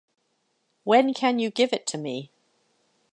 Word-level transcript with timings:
When 0.83 1.13
can 1.13 1.37
you 1.37 1.51
give 1.51 1.73
it 1.73 1.85
to 1.85 1.97
me? 1.99 2.31